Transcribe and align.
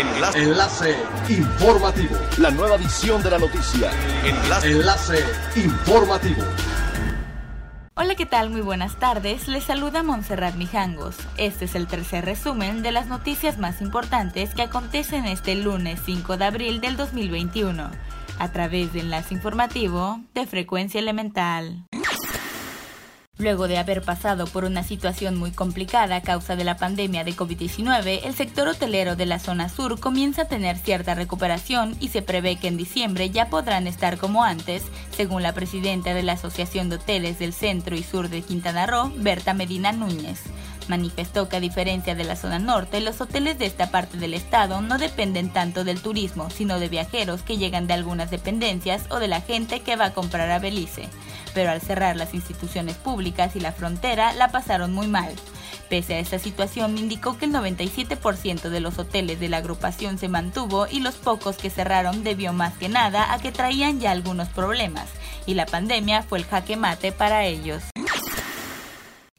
Enlace. 0.00 0.42
Enlace 0.42 0.96
informativo. 1.28 2.16
La 2.38 2.50
nueva 2.50 2.76
edición 2.76 3.22
de 3.22 3.30
la 3.32 3.38
noticia. 3.38 3.90
Enlace. 4.24 4.70
Enlace 4.70 5.24
informativo. 5.56 6.42
Hola, 7.96 8.14
¿qué 8.14 8.24
tal? 8.24 8.48
Muy 8.48 8.62
buenas 8.62 8.98
tardes. 8.98 9.46
Les 9.46 9.64
saluda 9.64 10.02
Montserrat 10.02 10.54
Mijangos. 10.54 11.16
Este 11.36 11.66
es 11.66 11.74
el 11.74 11.86
tercer 11.86 12.24
resumen 12.24 12.82
de 12.82 12.92
las 12.92 13.08
noticias 13.08 13.58
más 13.58 13.82
importantes 13.82 14.54
que 14.54 14.62
acontecen 14.62 15.26
este 15.26 15.54
lunes 15.54 16.00
5 16.06 16.38
de 16.38 16.44
abril 16.46 16.80
del 16.80 16.96
2021, 16.96 17.90
a 18.38 18.52
través 18.52 18.94
de 18.94 19.00
Enlace 19.00 19.34
Informativo 19.34 20.20
de 20.32 20.46
Frecuencia 20.46 20.98
Elemental. 20.98 21.84
Luego 23.40 23.68
de 23.68 23.78
haber 23.78 24.02
pasado 24.02 24.46
por 24.46 24.66
una 24.66 24.82
situación 24.82 25.38
muy 25.38 25.50
complicada 25.50 26.16
a 26.16 26.20
causa 26.20 26.56
de 26.56 26.64
la 26.64 26.76
pandemia 26.76 27.24
de 27.24 27.34
COVID-19, 27.34 28.20
el 28.24 28.34
sector 28.34 28.68
hotelero 28.68 29.16
de 29.16 29.24
la 29.24 29.38
zona 29.38 29.70
sur 29.70 29.98
comienza 29.98 30.42
a 30.42 30.48
tener 30.48 30.76
cierta 30.76 31.14
recuperación 31.14 31.96
y 32.00 32.08
se 32.08 32.20
prevé 32.20 32.56
que 32.56 32.68
en 32.68 32.76
diciembre 32.76 33.30
ya 33.30 33.48
podrán 33.48 33.86
estar 33.86 34.18
como 34.18 34.44
antes, 34.44 34.82
según 35.16 35.42
la 35.42 35.54
presidenta 35.54 36.12
de 36.12 36.22
la 36.22 36.34
Asociación 36.34 36.90
de 36.90 36.96
Hoteles 36.96 37.38
del 37.38 37.54
Centro 37.54 37.96
y 37.96 38.02
Sur 38.02 38.28
de 38.28 38.42
Quintana 38.42 38.86
Roo, 38.86 39.10
Berta 39.16 39.54
Medina 39.54 39.90
Núñez. 39.90 40.42
Manifestó 40.88 41.48
que 41.48 41.56
a 41.56 41.60
diferencia 41.60 42.14
de 42.14 42.24
la 42.24 42.36
zona 42.36 42.58
norte, 42.58 43.00
los 43.00 43.22
hoteles 43.22 43.58
de 43.58 43.64
esta 43.64 43.90
parte 43.90 44.18
del 44.18 44.34
estado 44.34 44.82
no 44.82 44.98
dependen 44.98 45.48
tanto 45.48 45.84
del 45.84 46.02
turismo, 46.02 46.50
sino 46.50 46.78
de 46.78 46.90
viajeros 46.90 47.40
que 47.40 47.56
llegan 47.56 47.86
de 47.86 47.94
algunas 47.94 48.30
dependencias 48.30 49.04
o 49.08 49.18
de 49.18 49.28
la 49.28 49.40
gente 49.40 49.80
que 49.80 49.96
va 49.96 50.06
a 50.06 50.12
comprar 50.12 50.50
a 50.50 50.58
Belice 50.58 51.08
pero 51.54 51.70
al 51.70 51.80
cerrar 51.80 52.16
las 52.16 52.34
instituciones 52.34 52.96
públicas 52.96 53.56
y 53.56 53.60
la 53.60 53.72
frontera 53.72 54.32
la 54.32 54.48
pasaron 54.48 54.92
muy 54.92 55.06
mal. 55.06 55.34
Pese 55.88 56.14
a 56.14 56.18
esta 56.20 56.38
situación, 56.38 56.96
indicó 56.98 57.36
que 57.36 57.46
el 57.46 57.52
97% 57.52 58.68
de 58.68 58.80
los 58.80 58.98
hoteles 58.98 59.40
de 59.40 59.48
la 59.48 59.56
agrupación 59.56 60.18
se 60.18 60.28
mantuvo 60.28 60.86
y 60.86 61.00
los 61.00 61.16
pocos 61.16 61.56
que 61.56 61.68
cerraron 61.68 62.22
debió 62.22 62.52
más 62.52 62.74
que 62.74 62.88
nada 62.88 63.32
a 63.32 63.38
que 63.40 63.50
traían 63.50 63.98
ya 63.98 64.12
algunos 64.12 64.48
problemas, 64.48 65.08
y 65.46 65.54
la 65.54 65.66
pandemia 65.66 66.22
fue 66.22 66.38
el 66.38 66.44
jaque 66.44 66.76
mate 66.76 67.10
para 67.10 67.44
ellos. 67.44 67.82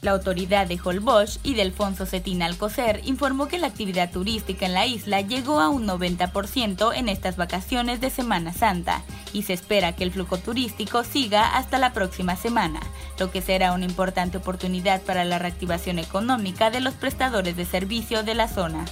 La 0.00 0.12
autoridad 0.12 0.66
de 0.66 0.80
Holbox 0.82 1.40
y 1.42 1.54
de 1.54 1.62
Alfonso 1.62 2.06
Cetina 2.06 2.46
Alcocer 2.46 3.02
informó 3.04 3.48
que 3.48 3.58
la 3.58 3.66
actividad 3.66 4.10
turística 4.10 4.64
en 4.64 4.72
la 4.72 4.86
isla 4.86 5.20
llegó 5.20 5.60
a 5.60 5.68
un 5.68 5.86
90% 5.86 6.92
en 6.96 7.08
estas 7.10 7.36
vacaciones 7.36 8.00
de 8.00 8.08
Semana 8.08 8.54
Santa 8.54 9.04
y 9.32 9.42
se 9.42 9.52
espera 9.52 9.94
que 9.94 10.04
el 10.04 10.12
flujo 10.12 10.38
turístico 10.38 11.04
siga 11.04 11.56
hasta 11.56 11.78
la 11.78 11.92
próxima 11.92 12.36
semana, 12.36 12.80
lo 13.18 13.30
que 13.30 13.42
será 13.42 13.72
una 13.72 13.84
importante 13.84 14.38
oportunidad 14.38 15.02
para 15.02 15.24
la 15.24 15.38
reactivación 15.38 15.98
económica 15.98 16.70
de 16.70 16.80
los 16.80 16.94
prestadores 16.94 17.56
de 17.56 17.64
servicio 17.64 18.22
de 18.22 18.34
la 18.34 18.48
zona. 18.48 18.84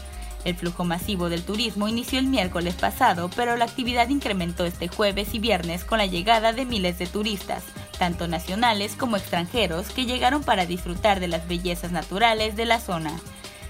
El 0.45 0.55
flujo 0.55 0.85
masivo 0.85 1.29
del 1.29 1.43
turismo 1.43 1.89
inició 1.89 2.19
el 2.19 2.27
miércoles 2.27 2.75
pasado, 2.75 3.29
pero 3.35 3.57
la 3.57 3.65
actividad 3.65 4.09
incrementó 4.09 4.65
este 4.65 4.89
jueves 4.89 5.35
y 5.35 5.41
viernes 5.41 5.85
con 5.85 5.99
la 5.99 6.07
llegada 6.07 6.53
de 6.53 6.65
miles 6.65 6.99
de 6.99 7.07
turistas, 7.07 7.65
tanto 7.99 8.29
nacionales 8.29 8.95
como 8.95 9.17
extranjeros, 9.17 9.89
que 9.89 10.07
llegaron 10.07 10.43
para 10.45 10.65
disfrutar 10.65 11.19
de 11.21 11.29
las 11.29 11.49
bellezas 11.49 11.91
naturales 11.91 12.55
de 12.57 12.67
la 12.67 12.81
zona. 12.81 13.13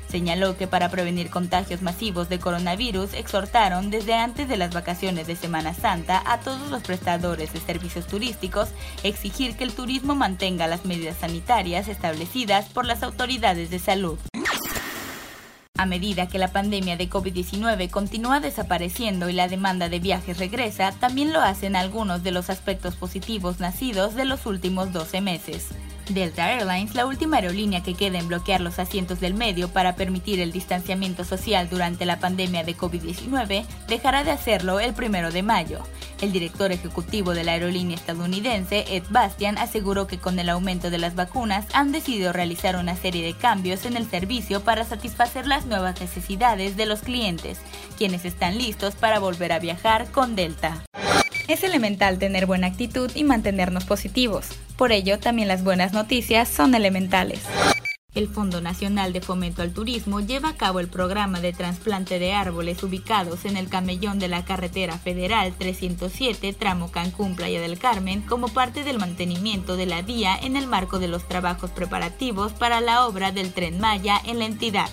Señaló 0.09 0.57
que 0.57 0.67
para 0.67 0.89
prevenir 0.89 1.29
contagios 1.29 1.83
masivos 1.83 2.31
de 2.31 2.39
coronavirus 2.39 3.13
exhortaron 3.13 3.91
desde 3.91 4.15
antes 4.15 4.49
de 4.49 4.57
las 4.57 4.73
vacaciones 4.73 5.27
de 5.27 5.37
Semana 5.37 5.75
Santa 5.75 6.23
a 6.25 6.41
todos 6.41 6.71
los 6.71 6.83
prestadores 6.83 7.53
de 7.53 7.61
servicios 7.61 8.07
turísticos 8.07 8.71
exigir 9.03 9.57
que 9.57 9.65
el 9.65 9.75
turismo 9.75 10.15
mantenga 10.15 10.67
las 10.67 10.87
medidas 10.87 11.19
sanitarias 11.19 11.89
establecidas 11.89 12.71
por 12.71 12.87
las 12.87 13.03
autoridades 13.03 13.69
de 13.69 13.79
salud. 13.79 14.19
A 15.77 15.87
medida 15.87 16.27
que 16.27 16.39
la 16.39 16.49
pandemia 16.49 16.97
de 16.97 17.09
COVID-19 17.09 17.91
continúa 17.91 18.41
desapareciendo 18.41 19.29
y 19.29 19.33
la 19.33 19.47
demanda 19.47 19.89
de 19.89 20.01
viajes 20.01 20.39
regresa, 20.39 20.91
también 20.91 21.33
lo 21.33 21.41
hacen 21.41 21.77
algunos 21.77 22.25
de 22.25 22.33
los 22.33 22.51
aspectos 22.51 22.97
positivos 22.97 23.61
nacidos 23.61 24.17
de 24.17 24.25
los 24.25 24.47
últimos 24.47 24.93
12 24.93 25.21
meses. 25.21 25.69
Delta 26.09 26.53
Airlines, 26.53 26.95
la 26.95 27.07
última 27.07 27.37
aerolínea 27.37 27.83
que 27.83 27.95
queda 27.95 28.19
en 28.19 28.29
bloquear 28.29 28.61
los 28.61 28.79
asientos 28.79 29.21
del 29.21 29.35
medio 29.35 29.69
para 29.69 29.95
permitir 29.95 30.41
el 30.41 30.53
distanciamiento 30.53 31.25
social 31.25 31.69
durante 31.69 32.07
la 32.07 32.19
pandemia 32.19 32.65
de 32.65 32.77
COVID-19, 32.77 33.65
dejará 33.87 34.25
de 34.25 34.31
hacerlo 34.31 34.81
el 34.81 34.95
primero 34.95 35.31
de 35.31 35.43
mayo. 35.43 35.81
El 36.21 36.33
director 36.33 36.73
ejecutivo 36.73 37.35
de 37.35 37.45
la 37.45 37.53
aerolínea 37.53 37.97
estadounidense, 37.97 38.85
Ed 38.89 39.05
Bastian, 39.11 39.59
aseguró 39.59 40.07
que 40.07 40.19
con 40.19 40.39
el 40.39 40.49
aumento 40.49 40.91
de 40.91 40.99
las 40.99 41.15
vacunas 41.15 41.67
han 41.73 41.93
decidido 41.93 42.33
realizar 42.33 42.77
una 42.77 42.97
serie 42.97 43.25
de 43.25 43.35
cambios 43.35 43.85
en 43.85 43.97
el 43.97 44.09
servicio 44.09 44.63
para 44.65 44.85
satisfacer 44.85 45.47
las 45.47 45.67
nuevas 45.67 46.01
necesidades 46.01 46.77
de 46.77 46.87
los 46.87 47.01
clientes, 47.01 47.61
quienes 47.97 48.25
están 48.25 48.59
listos 48.59 48.95
para 48.95 49.19
volver 49.19 49.53
a 49.53 49.61
viajar 49.61 50.11
con 50.11 50.35
Delta. 50.35 50.88
Es 51.49 51.65
elemental 51.65 52.19
tener 52.19 52.45
buena 52.45 52.67
actitud 52.67 53.11
y 53.15 53.25
mantenernos 53.25 53.85
positivos. 53.85 54.49
Por 54.77 54.93
ello, 54.93 55.19
también 55.19 55.49
las 55.49 55.65
buenas 55.65 55.95
noticias 55.95 56.47
son 56.47 56.75
elementales. 56.75 57.41
El 58.15 58.29
Fondo 58.29 58.61
Nacional 58.61 59.15
de 59.15 59.23
Fomento 59.23 59.63
al 59.63 59.73
Turismo 59.73 60.21
lleva 60.21 60.51
a 60.51 60.57
cabo 60.57 60.79
el 60.79 60.89
programa 60.89 61.41
de 61.41 61.55
trasplante 61.55 62.19
de 62.19 62.35
árboles 62.35 62.83
ubicados 62.83 63.47
en 63.47 63.57
el 63.57 63.71
camellón 63.71 64.19
de 64.19 64.29
la 64.29 64.45
carretera 64.45 64.99
federal 64.99 65.55
307 65.57 66.53
tramo 66.53 66.91
Cancún 66.91 67.35
Playa 67.35 67.63
del 67.63 67.79
Carmen 67.79 68.21
como 68.21 68.49
parte 68.49 68.85
del 68.85 68.99
mantenimiento 68.99 69.77
de 69.77 69.87
la 69.87 70.03
vía 70.03 70.39
en 70.43 70.55
el 70.55 70.67
marco 70.67 70.99
de 70.99 71.09
los 71.09 71.27
trabajos 71.29 71.71
preparativos 71.71 72.53
para 72.53 72.83
la 72.83 73.07
obra 73.07 73.33
del 73.33 73.55
tren 73.55 73.81
Maya 73.81 74.21
en 74.27 74.39
la 74.39 74.45
entidad. 74.45 74.91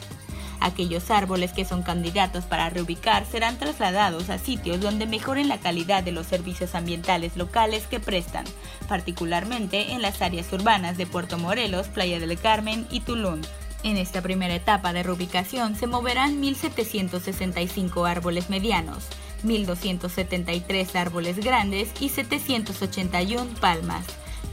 Aquellos 0.66 1.12
árboles 1.12 1.54
que 1.54 1.64
son 1.64 1.84
candidatos 1.84 2.46
para 2.46 2.72
reubicar 2.72 3.28
serán 3.28 3.60
trasladados 3.60 4.32
a 4.32 4.40
sitios 4.40 4.82
donde 4.82 5.06
mejoren 5.06 5.48
la 5.48 5.60
calidad 5.60 6.02
de 6.02 6.12
los 6.12 6.26
servicios 6.26 6.74
ambientales 6.74 7.38
locales 7.38 7.86
que 7.86 8.00
prestan, 8.00 8.46
particularmente 8.88 9.92
en 9.92 10.02
las 10.02 10.24
áreas 10.24 10.52
urbanas 10.52 10.98
de 10.98 11.06
Puerto 11.06 11.38
Morelos, 11.38 11.88
Playa 11.90 12.20
del 12.20 12.40
Carmen 12.40 12.88
y 12.90 13.02
Tulum. 13.02 13.42
En 13.84 13.98
esta 13.98 14.24
primera 14.24 14.56
etapa 14.56 14.92
de 14.92 15.04
reubicación 15.04 15.76
se 15.76 15.86
moverán 15.86 16.42
1.765 16.42 18.10
árboles 18.10 18.50
medianos, 18.50 19.04
1.273 19.44 20.96
árboles 20.96 21.38
grandes 21.38 21.90
y 22.00 22.10
781 22.10 23.52
palmas. 23.62 24.04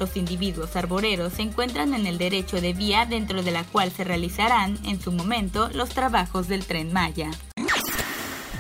Los 0.03 0.17
individuos 0.17 0.75
arboreros 0.75 1.35
se 1.35 1.43
encuentran 1.43 1.95
en 1.95 2.09
el 2.09 2.19
derecho 2.19 2.61
de 2.61 2.73
vía 2.73 3.07
dentro 3.07 3.45
de 3.45 3.53
la 3.53 3.63
cual 3.63 3.93
se 3.93 4.03
realizarán, 4.03 4.77
en 4.85 5.01
su 5.01 5.13
momento, 5.13 5.71
los 5.75 5.91
trabajos 5.91 6.49
del 6.49 6.67
tren 6.67 6.93
Maya. 6.93 7.31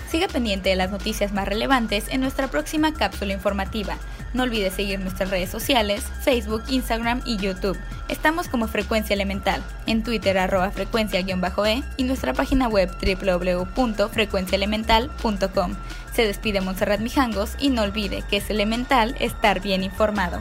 Siga 0.08 0.28
pendiente 0.28 0.68
de 0.68 0.76
las 0.76 0.92
noticias 0.92 1.32
más 1.32 1.48
relevantes 1.48 2.04
en 2.10 2.20
nuestra 2.20 2.46
próxima 2.46 2.94
cápsula 2.94 3.32
informativa. 3.32 3.98
No 4.34 4.44
olvide 4.44 4.70
seguir 4.70 5.00
nuestras 5.00 5.30
redes 5.30 5.50
sociales, 5.50 6.04
Facebook, 6.22 6.62
Instagram 6.68 7.22
y 7.24 7.38
YouTube. 7.38 7.76
Estamos 8.08 8.46
como 8.46 8.68
Frecuencia 8.68 9.14
Elemental, 9.14 9.64
en 9.86 10.04
Twitter 10.04 10.38
arroba 10.38 10.70
frecuencia-e 10.70 11.26
y 11.96 12.04
nuestra 12.04 12.34
página 12.34 12.68
web 12.68 12.88
www.frecuenciaelemental.com. 13.02 15.74
Se 16.14 16.24
despide 16.24 16.60
Montserrat 16.60 17.00
Mijangos 17.00 17.56
y 17.58 17.70
no 17.70 17.82
olvide 17.82 18.22
que 18.30 18.36
es 18.36 18.48
elemental 18.48 19.16
estar 19.18 19.60
bien 19.60 19.82
informado. 19.82 20.40